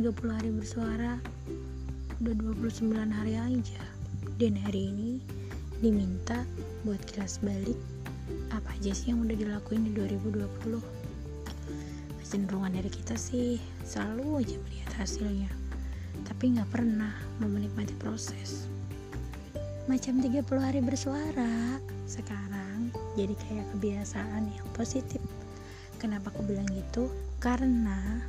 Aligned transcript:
30 0.00 0.08
hari 0.32 0.48
bersuara 0.48 1.20
udah 2.24 2.34
29 2.56 2.96
hari 3.12 3.36
aja. 3.36 3.82
Dan 4.40 4.56
hari 4.56 4.88
ini 4.88 5.20
diminta 5.84 6.48
buat 6.86 7.02
kilas 7.12 7.36
balik. 7.44 7.76
Apa 8.56 8.72
aja 8.72 8.96
sih 8.96 9.12
yang 9.12 9.20
udah 9.20 9.36
dilakuin 9.36 9.84
di 9.84 9.92
2020 9.92 11.02
kecenderungan 12.32 12.72
dari 12.72 12.88
kita 12.88 13.12
sih 13.12 13.60
selalu 13.84 14.40
aja 14.40 14.56
melihat 14.64 15.04
hasilnya. 15.04 15.52
Tapi 16.24 16.56
nggak 16.56 16.72
pernah 16.72 17.12
mau 17.36 17.52
menikmati 17.52 17.92
proses. 18.00 18.64
Macam 19.84 20.24
30 20.24 20.40
hari 20.56 20.80
bersuara 20.80 21.76
sekarang 22.08 22.88
jadi 23.20 23.36
kayak 23.36 23.66
kebiasaan 23.76 24.48
yang 24.48 24.68
positif. 24.72 25.20
Kenapa 26.00 26.32
aku 26.32 26.48
bilang 26.48 26.64
gitu? 26.72 27.12
Karena 27.36 28.24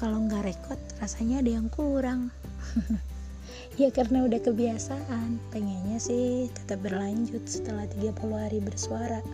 kalau 0.00 0.24
nggak 0.24 0.48
rekod 0.48 0.80
rasanya 0.98 1.44
ada 1.44 1.50
yang 1.60 1.68
kurang. 1.68 2.32
Ya 3.78 3.88
karena 3.88 4.28
udah 4.28 4.44
kebiasaan. 4.44 5.40
Pengennya 5.48 5.96
sih 5.96 6.52
tetap 6.52 6.84
berlanjut 6.84 7.40
setelah 7.48 7.88
30 7.88 8.12
hari 8.28 8.60
bersuara. 8.60 9.24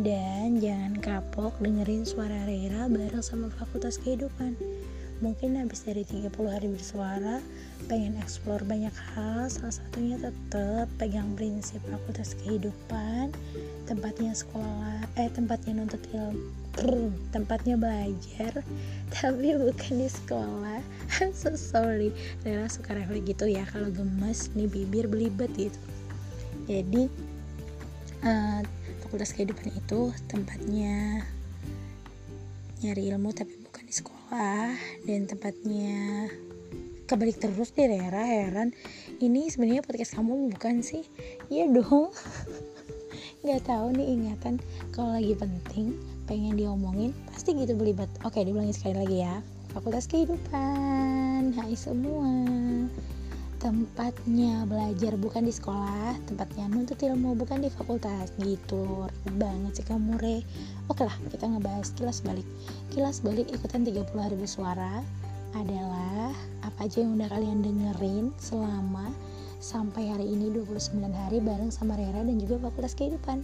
Dan 0.00 0.56
jangan 0.56 0.96
kapok 1.04 1.52
dengerin 1.60 2.08
suara 2.08 2.48
Rera 2.48 2.88
bareng 2.88 3.20
sama 3.20 3.52
Fakultas 3.52 4.00
Kehidupan 4.00 4.56
mungkin 5.24 5.56
habis 5.56 5.88
dari 5.88 6.04
30 6.04 6.28
hari 6.52 6.68
bersuara 6.68 7.40
pengen 7.88 8.12
explore 8.20 8.60
banyak 8.68 8.92
hal. 8.92 9.48
Salah 9.48 9.72
satunya 9.72 10.20
tetap 10.20 10.84
pegang 11.00 11.32
prinsip 11.32 11.80
Fakultas 11.88 12.36
Kehidupan 12.44 13.32
tempatnya 13.88 14.36
sekolah 14.36 15.00
eh 15.16 15.28
tempatnya 15.32 15.80
nuntut 15.80 16.00
ilmu 16.12 17.12
tempatnya 17.36 17.76
belajar 17.80 18.60
tapi 19.16 19.56
bukan 19.56 19.94
di 19.96 20.08
sekolah. 20.12 20.84
I'm 21.24 21.32
so 21.32 21.56
sorry. 21.56 22.12
Rera 22.44 22.68
suka 22.68 22.92
refleks 22.92 23.24
gitu 23.24 23.48
ya 23.48 23.64
kalau 23.72 23.88
gemes 23.88 24.52
nih 24.52 24.68
bibir 24.68 25.08
belibet 25.08 25.48
gitu. 25.56 25.80
Jadi 26.68 27.08
uh, 28.28 28.60
fakultas 29.00 29.32
kehidupan 29.32 29.72
itu 29.72 30.12
tempatnya 30.28 31.24
nyari 32.84 33.08
ilmu 33.08 33.32
tapi 33.32 33.63
sekolah 33.94 34.74
dan 35.06 35.30
tempatnya 35.30 36.26
kebalik 37.06 37.38
terus 37.38 37.70
deh 37.70 37.86
Rera 37.86 38.26
heran. 38.26 38.74
Ini 39.22 39.46
sebenarnya 39.54 39.86
podcast 39.86 40.18
kamu 40.18 40.50
bukan 40.50 40.82
sih? 40.82 41.06
Iya 41.46 41.70
dong. 41.70 42.10
Nggak 43.46 43.62
tahu 43.70 43.94
nih 43.94 44.06
ingatan. 44.18 44.58
Kalau 44.90 45.14
lagi 45.14 45.38
penting 45.38 45.94
pengen 46.26 46.58
diomongin 46.58 47.14
pasti 47.30 47.54
gitu 47.54 47.78
belibet. 47.78 48.10
Oke 48.26 48.42
diulangi 48.42 48.74
sekali 48.74 48.98
lagi 48.98 49.18
ya. 49.22 49.38
Fakultas 49.70 50.10
kehidupan. 50.10 51.54
Hai 51.54 51.78
semua 51.78 52.34
tempatnya 53.64 54.68
belajar 54.68 55.16
bukan 55.16 55.48
di 55.48 55.52
sekolah 55.56 56.12
tempatnya 56.28 56.68
nuntut 56.68 57.00
ilmu 57.00 57.32
bukan 57.32 57.64
di 57.64 57.72
fakultas. 57.72 58.28
Gitu 58.36 59.08
banget 59.40 59.80
sih 59.80 59.86
kamu 59.88 60.20
re. 60.20 60.44
Oke 60.92 61.08
lah 61.08 61.16
kita 61.32 61.48
ngebahas 61.48 61.88
kilas 61.96 62.20
balik. 62.20 62.44
Kilas 62.92 63.24
balik 63.24 63.48
ikutan 63.48 63.80
30 63.80 64.04
hari 64.20 64.36
bersuara 64.36 65.00
adalah 65.56 66.36
apa 66.60 66.84
aja 66.84 67.00
yang 67.00 67.16
udah 67.16 67.24
kalian 67.32 67.64
dengerin 67.64 68.36
selama 68.36 69.08
sampai 69.64 70.12
hari 70.12 70.28
ini 70.28 70.52
29 70.52 71.00
hari 71.08 71.40
bareng 71.40 71.72
sama 71.72 71.96
Rera 71.96 72.20
dan 72.20 72.36
juga 72.36 72.68
fakultas 72.68 72.92
kehidupan. 72.92 73.40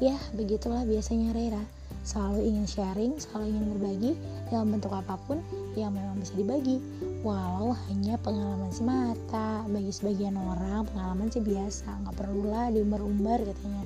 Ya 0.00 0.16
begitulah 0.32 0.88
biasanya 0.88 1.36
Rera 1.36 1.60
selalu 2.04 2.40
ingin 2.44 2.66
sharing, 2.66 3.12
selalu 3.16 3.54
ingin 3.54 3.64
berbagi 3.74 4.12
dalam 4.48 4.74
bentuk 4.74 4.92
apa 4.94 5.18
pun 5.26 5.38
yang 5.74 5.94
memang 5.94 6.18
bisa 6.18 6.34
dibagi. 6.34 6.78
Walau 7.22 7.74
hanya 7.90 8.14
pengalaman 8.22 8.70
semata, 8.70 9.66
bagi 9.68 9.90
sebagian 9.90 10.38
orang 10.38 10.86
pengalaman 10.90 11.28
sih 11.30 11.42
biasa, 11.42 11.88
nggak 12.04 12.16
perlulah 12.16 12.70
diumbar-umbar 12.70 13.42
katanya. 13.42 13.84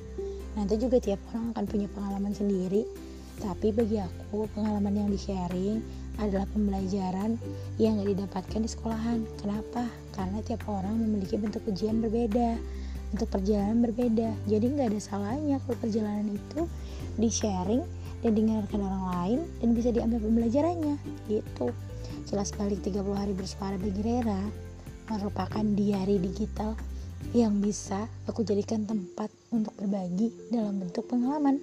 Nanti 0.53 0.73
juga 0.77 1.01
tiap 1.01 1.19
orang 1.33 1.53
akan 1.57 1.65
punya 1.65 1.87
pengalaman 1.89 2.33
sendiri, 2.33 2.85
tapi 3.41 3.73
bagi 3.73 3.97
aku 3.97 4.45
pengalaman 4.53 4.93
yang 4.93 5.09
di-sharing 5.09 5.81
adalah 6.21 6.45
pembelajaran 6.53 7.41
yang 7.81 7.97
gak 7.97 8.09
didapatkan 8.13 8.59
di 8.61 8.69
sekolahan. 8.69 9.25
Kenapa? 9.41 9.89
Karena 10.13 10.45
tiap 10.45 10.61
orang 10.69 10.93
memiliki 10.93 11.41
bentuk 11.41 11.65
ujian 11.65 12.05
berbeda, 12.05 12.61
bentuk 13.13 13.29
perjalanan 13.33 13.81
berbeda. 13.81 14.29
Jadi 14.45 14.65
nggak 14.77 14.93
ada 14.93 15.01
salahnya 15.01 15.57
kalau 15.65 15.77
perjalanan 15.81 16.33
itu 16.33 16.69
di-sharing 17.17 17.81
dan 18.23 18.31
dengarkan 18.33 18.79
orang 18.79 19.05
lain 19.11 19.39
dan 19.59 19.69
bisa 19.75 19.91
diambil 19.91 20.23
pembelajarannya 20.23 20.95
gitu. 21.27 21.75
Jelas 22.23 22.55
balik 22.55 22.79
30 22.81 23.03
hari 23.13 23.35
bersuara 23.35 23.75
bagi 23.75 24.01
Rera 24.01 24.41
merupakan 25.11 25.63
diary 25.75 26.17
digital 26.17 26.73
yang 27.35 27.59
bisa 27.59 28.07
aku 28.27 28.43
jadikan 28.43 28.87
tempat 28.87 29.27
untuk 29.51 29.75
berbagi 29.79 30.31
dalam 30.51 30.79
bentuk 30.79 31.07
pengalaman 31.07 31.59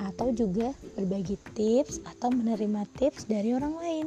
atau 0.00 0.32
juga 0.32 0.72
berbagi 0.96 1.36
tips 1.56 2.00
atau 2.04 2.32
menerima 2.32 2.88
tips 2.96 3.28
dari 3.28 3.52
orang 3.52 3.74
lain. 3.76 4.06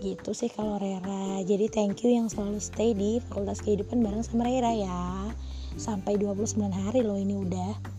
Gitu 0.00 0.30
sih 0.34 0.50
kalau 0.52 0.76
Rera. 0.76 1.40
Jadi 1.44 1.70
thank 1.70 2.02
you 2.04 2.12
yang 2.12 2.28
selalu 2.28 2.60
stay 2.60 2.92
di 2.92 3.22
Fakultas 3.24 3.62
Kehidupan 3.62 4.02
bareng 4.04 4.24
sama 4.26 4.48
Rera 4.48 4.72
ya. 4.74 5.30
Sampai 5.74 6.20
29 6.20 6.60
hari 6.70 7.00
loh 7.02 7.18
ini 7.18 7.34
udah 7.34 7.93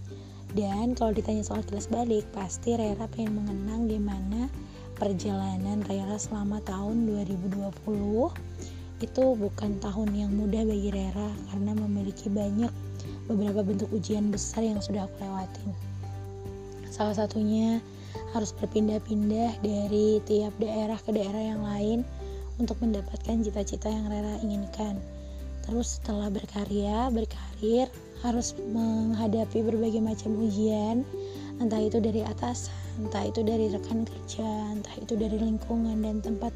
dan 0.55 0.95
kalau 0.95 1.11
ditanya 1.11 1.43
soal 1.43 1.59
kilas 1.67 1.91
balik, 1.91 2.23
pasti 2.31 2.79
Rera 2.79 3.11
pengen 3.11 3.43
mengenang 3.43 3.91
gimana 3.91 4.47
perjalanan 4.95 5.83
Rera 5.83 6.16
selama 6.16 6.63
tahun 6.63 7.11
2020 7.27 7.75
itu 9.03 9.23
bukan 9.35 9.71
tahun 9.83 10.09
yang 10.16 10.31
mudah 10.31 10.63
bagi 10.63 10.95
Rera 10.95 11.27
karena 11.51 11.75
memiliki 11.75 12.31
banyak 12.31 12.71
beberapa 13.27 13.67
bentuk 13.67 13.91
ujian 13.91 14.31
besar 14.31 14.63
yang 14.63 14.79
sudah 14.79 15.03
aku 15.03 15.27
lewatin. 15.27 15.75
Salah 16.87 17.19
satunya 17.19 17.83
harus 18.31 18.55
berpindah-pindah 18.55 19.59
dari 19.59 20.23
tiap 20.23 20.55
daerah 20.55 20.95
ke 20.95 21.11
daerah 21.11 21.43
yang 21.51 21.61
lain 21.67 21.99
untuk 22.55 22.79
mendapatkan 22.79 23.43
cita-cita 23.43 23.91
yang 23.91 24.07
Rera 24.07 24.39
inginkan. 24.39 24.95
Terus 25.66 25.98
setelah 25.98 26.30
berkarya, 26.30 27.09
berkarir, 27.09 27.90
harus 28.22 28.53
menghadapi 28.58 29.66
berbagai 29.66 30.02
macam 30.02 30.38
ujian. 30.42 31.02
Entah 31.58 31.81
itu 31.81 31.98
dari 32.02 32.22
atas 32.26 32.70
entah 33.00 33.28
itu 33.28 33.44
dari 33.44 33.72
rekan 33.72 34.08
kerja 34.08 34.72
entah 34.72 34.96
itu 35.00 35.20
dari 35.20 35.36
lingkungan 35.36 36.00
dan 36.03 36.24
tempat 36.24 36.52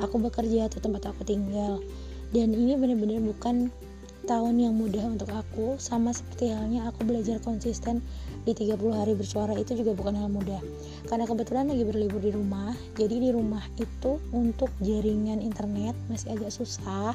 aku 0.00 0.16
bekerja 0.16 0.68
atau 0.68 0.80
tempat 0.80 1.12
aku 1.12 1.24
tinggal. 1.24 1.80
Dan 2.34 2.52
ini 2.52 2.76
benar-benar 2.76 3.20
bukan 3.24 3.70
tahun 4.24 4.56
yang 4.56 4.74
mudah 4.80 5.04
untuk 5.04 5.28
aku 5.28 5.76
sama 5.76 6.16
seperti 6.16 6.48
halnya 6.48 6.88
aku 6.88 7.04
belajar 7.04 7.36
konsisten 7.44 8.00
di 8.48 8.56
30 8.56 8.80
hari 8.96 9.12
bersuara 9.12 9.52
itu 9.52 9.76
juga 9.76 9.92
bukan 9.92 10.16
hal 10.16 10.32
mudah. 10.32 10.60
Karena 11.08 11.28
kebetulan 11.28 11.68
lagi 11.68 11.84
berlibur 11.84 12.20
di 12.20 12.32
rumah 12.32 12.72
jadi 12.96 13.16
di 13.20 13.30
rumah 13.32 13.64
itu 13.76 14.16
untuk 14.32 14.72
jaringan 14.80 15.44
internet 15.44 15.92
masih 16.08 16.36
agak 16.36 16.52
susah 16.52 17.12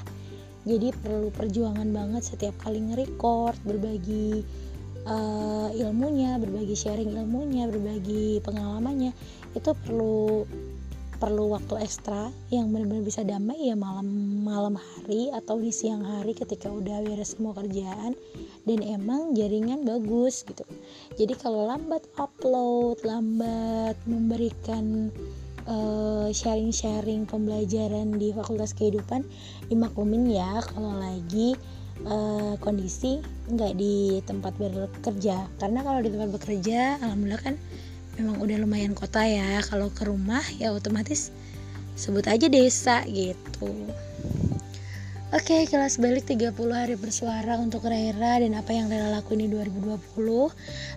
jadi 0.67 0.91
perlu 0.91 1.31
perjuangan 1.31 1.87
banget 1.91 2.23
setiap 2.35 2.55
kali 2.59 2.83
nge-record 2.83 3.55
berbagi 3.63 4.43
uh, 5.07 5.69
ilmunya 5.71 6.35
berbagi 6.41 6.75
sharing 6.75 7.15
ilmunya 7.15 7.69
berbagi 7.69 8.43
pengalamannya 8.43 9.15
itu 9.55 9.71
perlu 9.85 10.43
perlu 11.19 11.51
waktu 11.51 11.83
ekstra 11.83 12.31
yang 12.47 12.71
benar-benar 12.71 13.03
bisa 13.03 13.27
damai 13.27 13.59
ya 13.59 13.75
malam 13.75 14.07
malam 14.39 14.79
hari 14.79 15.27
atau 15.35 15.59
di 15.59 15.67
siang 15.67 15.99
hari 15.99 16.31
ketika 16.31 16.71
udah 16.71 17.03
beres 17.03 17.35
semua 17.35 17.51
kerjaan 17.59 18.15
dan 18.63 18.79
emang 18.79 19.35
jaringan 19.35 19.83
bagus 19.83 20.47
gitu. 20.47 20.63
Jadi 21.19 21.35
kalau 21.35 21.67
lambat 21.67 22.07
upload 22.15 23.03
lambat 23.03 23.99
memberikan 24.07 25.11
eh, 25.69 26.27
sharing-sharing 26.33 27.29
pembelajaran 27.29 28.17
di 28.17 28.33
Fakultas 28.33 28.73
Kehidupan 28.73 29.21
dimaklumin 29.69 30.25
ya 30.27 30.59
kalau 30.65 30.97
lagi 30.97 31.53
uh, 32.09 32.57
kondisi 32.57 33.21
nggak 33.53 33.77
di 33.77 34.17
tempat 34.25 34.57
bekerja 34.57 35.45
karena 35.61 35.79
kalau 35.85 35.99
di 36.01 36.09
tempat 36.09 36.29
bekerja 36.33 36.97
alhamdulillah 37.05 37.43
kan 37.43 37.55
memang 38.19 38.35
udah 38.43 38.57
lumayan 38.59 38.91
kota 38.91 39.23
ya. 39.23 39.63
Kalau 39.63 39.87
ke 39.95 40.03
rumah 40.03 40.43
ya 40.59 40.75
otomatis 40.75 41.31
sebut 41.95 42.27
aja 42.27 42.51
desa 42.51 43.03
gitu 43.07 43.71
Oke, 45.29 45.61
okay, 45.61 45.69
kelas 45.69 46.01
balik 46.01 46.25
30 46.25 46.57
hari 46.73 46.97
bersuara 46.97 47.61
untuk 47.61 47.85
Rera 47.85 48.41
dan 48.41 48.57
apa 48.57 48.73
yang 48.73 48.89
Rera 48.89 49.13
lakuin 49.13 49.45
di 49.45 49.53
2020. 49.53 50.01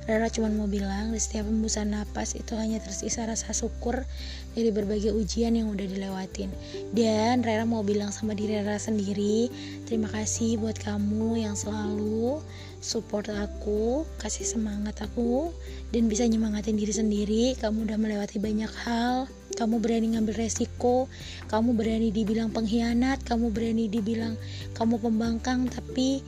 Rera 0.08 0.26
cuma 0.32 0.48
mau 0.48 0.64
bilang 0.64 1.12
di 1.12 1.20
setiap 1.20 1.44
hembusan 1.44 1.92
napas 1.92 2.32
itu 2.32 2.56
hanya 2.56 2.80
tersisa 2.80 3.28
rasa 3.28 3.52
syukur 3.52 4.08
dari 4.56 4.72
berbagai 4.72 5.12
ujian 5.12 5.52
yang 5.52 5.68
udah 5.68 5.84
dilewatin. 5.84 6.48
Dan 6.96 7.44
Rera 7.44 7.68
mau 7.68 7.84
bilang 7.84 8.08
sama 8.08 8.32
diri 8.32 8.56
Rera 8.56 8.80
sendiri, 8.80 9.52
terima 9.84 10.08
kasih 10.08 10.56
buat 10.56 10.80
kamu 10.80 11.44
yang 11.44 11.52
selalu 11.52 12.40
support 12.80 13.28
aku, 13.28 14.08
kasih 14.16 14.48
semangat 14.48 14.96
aku 15.04 15.52
dan 15.92 16.08
bisa 16.08 16.24
nyemangatin 16.24 16.80
diri 16.80 16.94
sendiri. 16.96 17.44
Kamu 17.60 17.84
udah 17.84 18.00
melewati 18.00 18.40
banyak 18.40 18.72
hal, 18.80 19.28
kamu 19.54 19.78
berani 19.78 20.16
ngambil 20.16 20.48
resiko 20.48 21.06
kamu 21.48 21.76
berani 21.76 22.08
dibilang 22.10 22.48
pengkhianat 22.50 23.22
kamu 23.24 23.52
berani 23.52 23.86
dibilang 23.88 24.34
kamu 24.74 24.98
pembangkang 24.98 25.68
tapi 25.68 26.24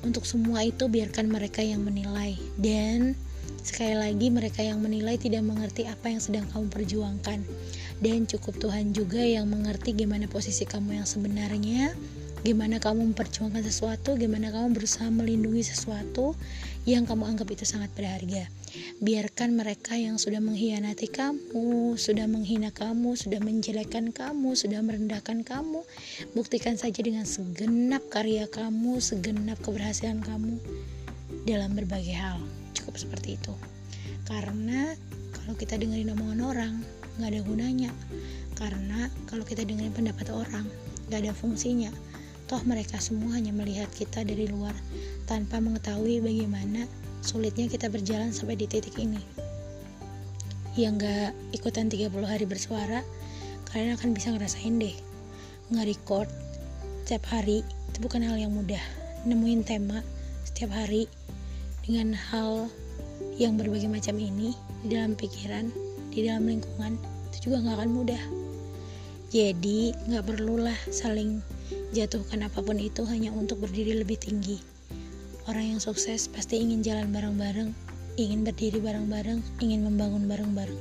untuk 0.00 0.24
semua 0.24 0.64
itu 0.64 0.88
biarkan 0.88 1.28
mereka 1.28 1.60
yang 1.60 1.84
menilai. 1.84 2.36
Dan 2.56 3.12
sekali 3.60 3.96
lagi 3.96 4.32
mereka 4.32 4.64
yang 4.64 4.80
menilai 4.80 5.20
tidak 5.20 5.44
mengerti 5.44 5.84
apa 5.84 6.08
yang 6.08 6.20
sedang 6.20 6.46
kamu 6.48 6.72
perjuangkan. 6.72 7.44
Dan 8.00 8.24
cukup 8.24 8.56
Tuhan 8.56 8.96
juga 8.96 9.20
yang 9.20 9.48
mengerti 9.52 9.92
gimana 9.92 10.24
posisi 10.24 10.64
kamu 10.64 11.00
yang 11.00 11.08
sebenarnya 11.08 11.92
gimana 12.40 12.80
kamu 12.80 13.12
memperjuangkan 13.12 13.60
sesuatu 13.60 14.16
gimana 14.16 14.48
kamu 14.48 14.72
berusaha 14.72 15.12
melindungi 15.12 15.60
sesuatu 15.60 16.32
yang 16.88 17.04
kamu 17.04 17.28
anggap 17.28 17.52
itu 17.52 17.68
sangat 17.68 17.92
berharga 17.92 18.48
biarkan 19.02 19.56
mereka 19.56 19.96
yang 19.96 20.16
sudah 20.20 20.38
mengkhianati 20.38 21.08
kamu 21.10 21.94
sudah 21.96 22.26
menghina 22.30 22.70
kamu 22.70 23.16
sudah 23.18 23.42
menjelekkan 23.42 24.14
kamu 24.14 24.54
sudah 24.54 24.80
merendahkan 24.80 25.42
kamu 25.42 25.82
buktikan 26.32 26.78
saja 26.78 27.00
dengan 27.02 27.26
segenap 27.26 28.06
karya 28.08 28.46
kamu 28.46 29.02
segenap 29.02 29.58
keberhasilan 29.64 30.22
kamu 30.22 30.58
dalam 31.44 31.72
berbagai 31.72 32.16
hal. 32.16 32.38
Cukup 32.76 33.00
seperti 33.00 33.36
itu. 33.40 33.54
Karena 34.28 34.92
kalau 35.34 35.54
kita 35.56 35.80
dengerin 35.80 36.12
omongan 36.14 36.40
orang 36.44 36.74
nggak 37.18 37.30
ada 37.32 37.40
gunanya. 37.44 37.90
Karena 38.56 39.08
kalau 39.26 39.44
kita 39.46 39.64
dengerin 39.64 39.94
pendapat 39.94 40.28
orang 40.30 40.66
nggak 41.08 41.26
ada 41.26 41.32
fungsinya. 41.34 41.90
Toh 42.50 42.60
mereka 42.66 42.98
semua 42.98 43.38
hanya 43.38 43.54
melihat 43.54 43.86
kita 43.94 44.26
dari 44.26 44.50
luar 44.50 44.74
tanpa 45.30 45.62
mengetahui 45.62 46.18
bagaimana 46.18 46.86
sulitnya 47.20 47.68
kita 47.68 47.92
berjalan 47.92 48.32
sampai 48.32 48.56
di 48.56 48.64
titik 48.64 48.96
ini. 48.96 49.20
Yang 50.76 51.04
nggak 51.04 51.30
ikutan 51.60 51.92
30 51.92 52.08
hari 52.24 52.48
bersuara 52.48 53.04
kalian 53.70 53.94
akan 53.96 54.16
bisa 54.16 54.32
ngerasain 54.32 54.80
deh. 54.80 54.96
Nge-record 55.70 56.26
setiap 57.04 57.26
hari 57.30 57.60
itu 57.60 57.98
bukan 58.00 58.24
hal 58.24 58.40
yang 58.40 58.52
mudah. 58.54 58.80
Nemuin 59.28 59.62
tema 59.66 60.00
setiap 60.46 60.72
hari 60.72 61.06
dengan 61.84 62.16
hal 62.16 62.72
yang 63.36 63.60
berbagai 63.60 63.90
macam 63.90 64.16
ini 64.16 64.56
di 64.80 64.96
dalam 64.96 65.12
pikiran 65.12 65.68
di 66.10 66.24
dalam 66.24 66.48
lingkungan 66.48 66.96
itu 67.30 67.50
juga 67.50 67.66
nggak 67.66 67.76
akan 67.82 67.90
mudah. 67.92 68.22
Jadi 69.30 69.94
nggak 70.10 70.24
perlulah 70.26 70.78
saling 70.90 71.38
jatuhkan 71.94 72.46
apa 72.46 72.64
pun 72.64 72.78
itu 72.78 73.06
hanya 73.06 73.30
untuk 73.30 73.62
berdiri 73.62 73.94
lebih 73.98 74.18
tinggi 74.18 74.79
orang 75.48 75.76
yang 75.76 75.80
sukses 75.80 76.28
pasti 76.28 76.60
ingin 76.60 76.84
jalan 76.84 77.08
bareng-bareng 77.14 77.72
ingin 78.20 78.44
berdiri 78.44 78.82
bareng-bareng 78.82 79.40
ingin 79.64 79.80
membangun 79.86 80.28
bareng-bareng. 80.28 80.80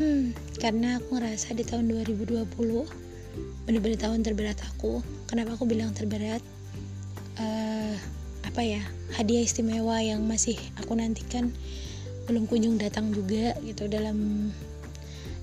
Hmm 0.00 0.34
karena 0.58 0.98
aku 0.98 1.18
ngerasa 1.18 1.54
di 1.54 1.62
tahun 1.66 1.90
2020 1.90 2.46
bener-bener 3.66 3.98
tahun 3.98 4.26
terberat 4.26 4.58
aku. 4.74 5.02
Kenapa 5.30 5.54
aku 5.54 5.66
bilang 5.68 5.94
terberat? 5.94 6.42
Uh, 7.38 7.94
apa 8.42 8.60
ya 8.60 8.82
hadiah 9.16 9.40
istimewa 9.40 9.96
yang 10.02 10.20
masih 10.28 10.58
aku 10.76 10.92
nantikan 10.92 11.48
belum 12.28 12.44
kunjung 12.44 12.76
datang 12.76 13.08
juga 13.10 13.56
gitu 13.64 13.88
dalam 13.88 14.50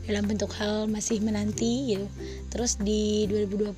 dalam 0.06 0.24
bentuk 0.26 0.50
hal 0.58 0.90
masih 0.90 1.22
menanti 1.22 1.96
gitu. 1.96 2.08
Terus 2.50 2.82
di 2.82 3.30
2020 3.30 3.74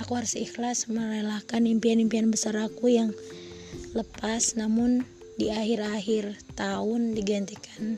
aku 0.00 0.12
harus 0.16 0.34
ikhlas 0.38 0.88
merelakan 0.88 1.68
impian-impian 1.68 2.30
besar 2.32 2.56
aku 2.56 2.88
yang 2.88 3.10
lepas 3.96 4.54
namun 4.54 5.02
di 5.40 5.48
akhir-akhir 5.48 6.36
tahun 6.52 7.16
digantikan 7.16 7.96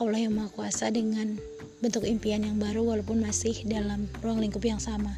Allah 0.00 0.24
yang 0.24 0.32
Maha 0.32 0.48
Kuasa 0.56 0.88
dengan 0.88 1.36
bentuk 1.84 2.08
impian 2.08 2.42
yang 2.42 2.56
baru 2.56 2.80
walaupun 2.80 3.20
masih 3.20 3.54
dalam 3.68 4.08
ruang 4.24 4.40
lingkup 4.40 4.64
yang 4.64 4.80
sama. 4.80 5.12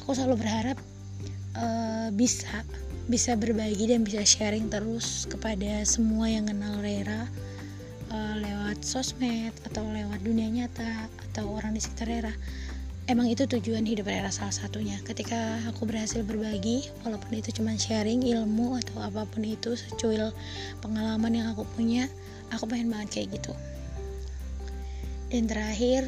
Aku 0.00 0.16
selalu 0.16 0.40
berharap 0.40 0.78
uh, 1.58 2.08
bisa 2.16 2.64
bisa 3.06 3.38
berbagi 3.38 3.86
dan 3.86 4.02
bisa 4.02 4.26
sharing 4.26 4.66
terus 4.66 5.30
kepada 5.30 5.86
semua 5.86 6.26
yang 6.26 6.50
kenal 6.50 6.82
Rera 6.82 7.28
uh, 8.10 8.34
lewat 8.40 8.82
sosmed 8.82 9.54
atau 9.68 9.86
lewat 9.86 10.26
dunia 10.26 10.50
nyata 10.50 11.06
atau 11.30 11.54
orang 11.54 11.76
di 11.76 11.80
sekitar 11.84 12.10
Rera 12.10 12.34
emang 13.06 13.30
itu 13.30 13.46
tujuan 13.46 13.86
hidup 13.86 14.10
Rera 14.10 14.34
salah 14.34 14.54
satunya. 14.54 14.98
Ketika 15.06 15.62
aku 15.70 15.86
berhasil 15.86 16.26
berbagi 16.26 16.90
walaupun 17.06 17.38
itu 17.38 17.54
cuma 17.54 17.78
sharing 17.78 18.26
ilmu 18.26 18.74
atau 18.82 18.98
apa 18.98 19.22
pun 19.30 19.46
itu 19.46 19.78
secuil 19.78 20.34
pengalaman 20.82 21.30
yang 21.30 21.46
aku 21.54 21.62
punya 21.78 22.10
aku 22.50 22.66
pengen 22.66 22.90
banget 22.90 23.08
kayak 23.22 23.38
gitu. 23.38 23.54
Dan 25.30 25.46
terakhir 25.46 26.06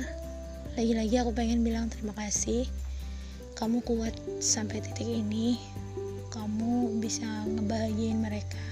lagi-lagi 0.74 1.14
aku 1.22 1.30
pengen 1.34 1.62
bilang 1.62 1.86
terima 1.90 2.14
kasih. 2.18 2.66
Kamu 3.58 3.82
kuat 3.82 4.14
sampai 4.38 4.82
titik 4.82 5.06
ini. 5.06 5.58
Kamu 6.30 6.98
bisa 7.02 7.26
ngebahagiain 7.46 8.18
mereka 8.18 8.62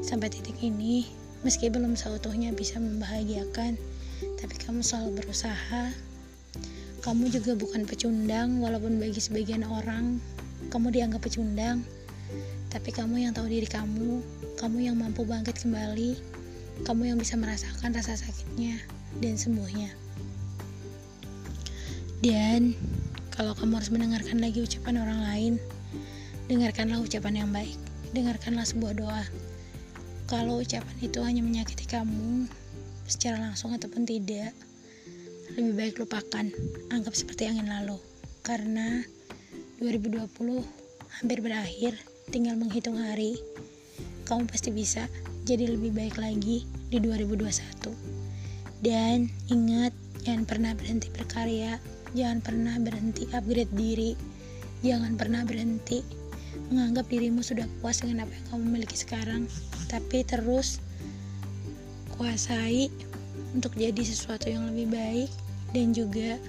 sampai 0.00 0.32
titik 0.32 0.56
ini. 0.64 1.08
Meski 1.44 1.68
belum 1.68 1.94
seutuhnya 1.94 2.56
bisa 2.56 2.80
membahagiakan, 2.80 3.76
tapi 4.40 4.54
kamu 4.56 4.80
selalu 4.80 5.20
berusaha. 5.20 6.05
Kamu 7.06 7.30
juga 7.30 7.54
bukan 7.54 7.86
pecundang, 7.86 8.58
walaupun 8.58 8.98
bagi 8.98 9.22
sebagian 9.22 9.62
orang 9.62 10.18
kamu 10.74 10.90
dianggap 10.90 11.22
pecundang. 11.22 11.86
Tapi 12.66 12.90
kamu 12.90 13.22
yang 13.22 13.32
tahu 13.32 13.46
diri 13.46 13.70
kamu, 13.70 14.18
kamu 14.58 14.90
yang 14.90 14.98
mampu 14.98 15.22
bangkit 15.22 15.62
kembali, 15.62 16.18
kamu 16.82 17.14
yang 17.14 17.18
bisa 17.22 17.38
merasakan 17.38 17.94
rasa 17.94 18.18
sakitnya 18.18 18.82
dan 19.22 19.38
sembuhnya. 19.38 19.94
Dan 22.26 22.74
kalau 23.30 23.54
kamu 23.54 23.78
harus 23.78 23.94
mendengarkan 23.94 24.42
lagi 24.42 24.66
ucapan 24.66 25.06
orang 25.06 25.20
lain, 25.30 25.52
dengarkanlah 26.50 26.98
ucapan 26.98 27.46
yang 27.46 27.50
baik, 27.54 27.78
dengarkanlah 28.10 28.66
sebuah 28.66 28.98
doa 28.98 29.22
kalau 30.26 30.58
ucapan 30.58 30.96
itu 30.98 31.22
hanya 31.22 31.38
menyakiti 31.38 31.86
kamu 31.86 32.50
secara 33.06 33.38
langsung 33.38 33.70
ataupun 33.70 34.02
tidak, 34.02 34.50
lebih 35.56 35.72
baik 35.72 35.94
lupakan, 36.04 36.46
anggap 36.92 37.16
seperti 37.16 37.48
angin 37.48 37.72
lalu. 37.72 37.96
Karena 38.44 39.00
2020 39.80 40.28
hampir 41.16 41.38
berakhir, 41.40 41.96
tinggal 42.28 42.60
menghitung 42.60 43.00
hari. 43.00 43.40
Kamu 44.28 44.44
pasti 44.52 44.68
bisa 44.68 45.08
jadi 45.48 45.72
lebih 45.72 45.96
baik 45.96 46.20
lagi 46.20 46.68
di 46.92 47.00
2021. 47.00 47.88
Dan 48.84 49.32
ingat, 49.48 49.96
jangan 50.28 50.44
pernah 50.44 50.72
berhenti 50.76 51.08
berkarya, 51.08 51.80
jangan 52.12 52.44
pernah 52.44 52.76
berhenti 52.76 53.24
upgrade 53.32 53.72
diri, 53.72 54.12
jangan 54.84 55.16
pernah 55.16 55.40
berhenti 55.48 56.04
menganggap 56.68 57.08
dirimu 57.08 57.40
sudah 57.40 57.64
puas 57.80 58.04
dengan 58.04 58.28
apa 58.28 58.32
yang 58.36 58.46
kamu 58.52 58.64
miliki 58.76 58.96
sekarang 58.98 59.46
tapi 59.86 60.26
terus 60.26 60.82
kuasai 62.16 62.90
untuk 63.54 63.76
jadi 63.76 64.02
sesuatu 64.02 64.50
yang 64.50 64.66
lebih 64.72 64.88
baik 64.90 65.30
dan 65.76 65.92
juga 65.92 66.40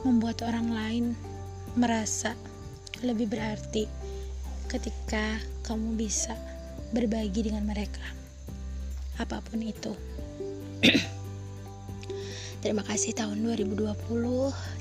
membuat 0.00 0.40
orang 0.48 0.72
lain 0.72 1.04
merasa 1.76 2.32
lebih 3.04 3.28
berarti 3.28 3.84
ketika 4.72 5.36
kamu 5.68 6.00
bisa 6.00 6.32
berbagi 6.96 7.52
dengan 7.52 7.68
mereka 7.68 8.00
apa 9.20 9.44
pun 9.44 9.60
itu. 9.60 9.92
Terima 12.64 12.80
kasih 12.80 13.12
tahun 13.12 13.42
2020 13.42 13.90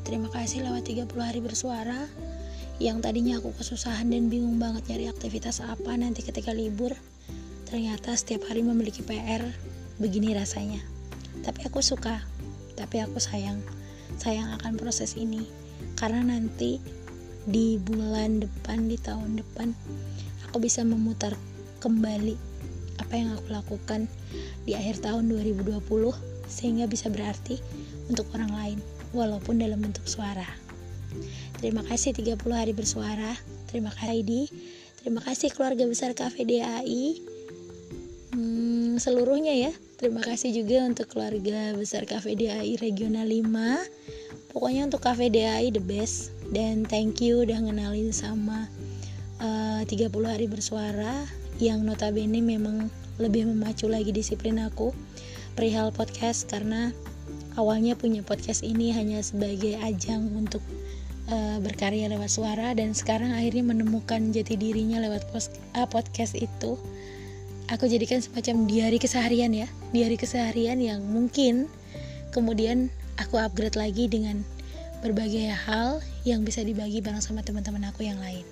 terima 0.05 0.29
kasih 0.29 0.61
lewat 0.69 0.85
30 0.85 1.11
hari 1.17 1.41
bersuara. 1.41 2.05
Yang 2.77 2.97
tadinya 3.09 3.41
aku 3.41 3.57
kesusahan 3.57 4.05
dan 4.13 4.29
bingung 4.29 4.61
banget 4.61 4.85
nyari 4.85 5.09
aktivitas 5.09 5.65
apa 5.65 5.97
nanti 5.97 6.21
ketika 6.21 6.53
libur 6.53 6.93
ternyata 7.65 8.13
setiap 8.13 8.45
hari 8.45 8.61
memiliki 8.61 9.01
PR 9.01 9.41
begini 9.97 10.37
rasanya. 10.37 10.81
Tapi 11.41 11.65
aku 11.65 11.81
suka 11.81 12.21
tapi 12.81 13.05
aku 13.05 13.21
sayang 13.21 13.61
sayang 14.17 14.49
akan 14.57 14.81
proses 14.81 15.13
ini 15.13 15.45
karena 16.01 16.25
nanti 16.25 16.81
di 17.45 17.77
bulan 17.77 18.41
depan 18.41 18.89
di 18.89 18.97
tahun 18.97 19.37
depan 19.37 19.73
aku 20.49 20.57
bisa 20.57 20.81
memutar 20.81 21.37
kembali 21.85 22.33
apa 22.97 23.13
yang 23.13 23.37
aku 23.37 23.53
lakukan 23.53 24.09
di 24.65 24.73
akhir 24.73 25.05
tahun 25.05 25.29
2020 25.29 25.77
sehingga 26.49 26.89
bisa 26.89 27.13
berarti 27.13 27.61
untuk 28.09 28.25
orang 28.33 28.51
lain 28.51 28.79
walaupun 29.13 29.61
dalam 29.61 29.81
bentuk 29.81 30.05
suara 30.09 30.45
Terima 31.61 31.85
kasih 31.85 32.17
30 32.17 32.41
hari 32.57 32.73
bersuara. 32.73 33.37
Terima 33.69 33.93
kasih 33.93 34.07
Heidi. 34.17 34.49
Terima 34.97 35.21
kasih 35.21 35.53
keluarga 35.53 35.85
besar 35.85 36.17
KVDAI. 36.17 37.21
Hmm, 38.33 38.97
seluruhnya 38.97 39.53
ya. 39.69 39.71
Terima 40.01 40.17
kasih 40.17 40.49
juga 40.49 40.81
untuk 40.81 41.13
keluarga 41.13 41.77
besar 41.77 42.09
KVDAI 42.09 42.81
Regional 42.81 43.29
5. 43.29 44.49
Pokoknya 44.49 44.89
untuk 44.89 44.97
KVDAI 45.05 45.69
the 45.69 45.77
best. 45.77 46.33
Dan 46.49 46.89
thank 46.89 47.21
you 47.21 47.45
udah 47.45 47.61
ngenalin 47.61 48.09
sama 48.09 48.65
uh, 49.37 49.85
30 49.85 50.09
hari 50.25 50.49
bersuara 50.49 51.29
yang 51.61 51.85
notabene 51.85 52.41
memang 52.41 52.89
lebih 53.21 53.45
memacu 53.45 53.85
lagi 53.85 54.09
disiplin 54.09 54.57
aku 54.65 54.89
perihal 55.53 55.93
podcast. 55.93 56.49
Karena 56.49 56.89
awalnya 57.53 57.93
punya 57.93 58.25
podcast 58.25 58.65
ini 58.65 58.89
hanya 58.97 59.21
sebagai 59.21 59.77
ajang 59.85 60.33
untuk 60.33 60.65
uh, 61.29 61.61
berkarya 61.61 62.09
lewat 62.09 62.33
suara. 62.33 62.73
Dan 62.73 62.97
sekarang 62.97 63.37
akhirnya 63.37 63.69
menemukan 63.69 64.33
jati 64.33 64.57
dirinya 64.57 64.97
lewat 64.97 65.29
uh, 65.77 65.85
podcast 65.85 66.33
itu 66.33 66.81
aku 67.71 67.87
jadikan 67.87 68.19
semacam 68.19 68.67
diary 68.67 68.99
keseharian 68.99 69.55
ya. 69.55 69.67
Diary 69.95 70.19
keseharian 70.19 70.77
yang 70.83 70.99
mungkin 71.07 71.71
kemudian 72.35 72.91
aku 73.15 73.39
upgrade 73.39 73.79
lagi 73.79 74.11
dengan 74.11 74.43
berbagai 74.99 75.55
hal 75.55 76.03
yang 76.27 76.43
bisa 76.43 76.61
dibagi 76.61 76.99
bareng 76.99 77.23
sama 77.23 77.41
teman-teman 77.41 77.87
aku 77.87 78.03
yang 78.05 78.19
lain. 78.19 78.43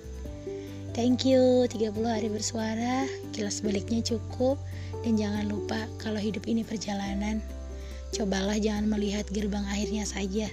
Thank 0.90 1.22
you 1.22 1.70
30 1.70 1.94
hari 2.02 2.26
bersuara 2.26 3.06
Kilas 3.30 3.62
baliknya 3.62 4.02
cukup 4.02 4.58
Dan 5.06 5.14
jangan 5.14 5.46
lupa 5.46 5.86
kalau 6.02 6.18
hidup 6.18 6.50
ini 6.50 6.66
perjalanan 6.66 7.38
Cobalah 8.10 8.58
jangan 8.58 8.90
melihat 8.90 9.22
gerbang 9.30 9.62
akhirnya 9.70 10.02
saja 10.02 10.50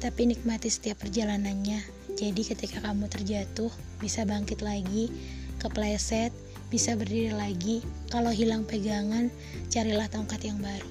Tapi 0.00 0.32
nikmati 0.32 0.72
setiap 0.72 1.04
perjalanannya. 1.04 1.84
Jadi 2.16 2.40
ketika 2.40 2.80
kamu 2.80 3.12
terjatuh 3.12 3.68
Bisa 4.00 4.24
bangkit 4.24 4.64
lagi 4.64 5.12
Kepleset 5.60 6.32
Bisa 6.68 6.98
berdiri 6.98 7.32
lagi 7.32 7.82
Kalau 8.10 8.30
hilang 8.34 8.66
pegangan 8.66 9.30
Carilah 9.70 10.10
tongkat 10.10 10.46
yang 10.46 10.58
baru 10.58 10.90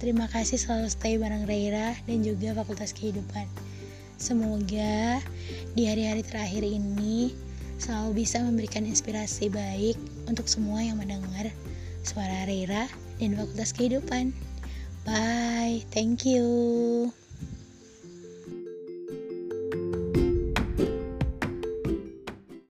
Terima 0.00 0.28
kasih 0.28 0.56
selalu 0.56 0.88
stay 0.88 1.16
bareng 1.16 1.44
Reira 1.44 1.96
Dan 2.04 2.24
juga 2.24 2.56
Fakultas 2.56 2.92
Kehidupan 2.96 3.48
Semoga 4.16 5.20
di 5.76 5.84
hari-hari 5.84 6.24
terakhir 6.24 6.64
ini 6.64 7.36
selalu 7.76 8.24
bisa 8.24 8.40
memberikan 8.40 8.88
inspirasi 8.88 9.52
baik 9.52 10.00
untuk 10.24 10.48
semua 10.48 10.80
yang 10.80 10.96
mendengar 10.96 11.52
suara 12.00 12.48
Rera 12.48 12.88
dan 13.20 13.36
Fakultas 13.36 13.76
Kehidupan. 13.76 14.32
Bye, 15.04 15.84
thank 15.92 16.24
you. 16.24 17.25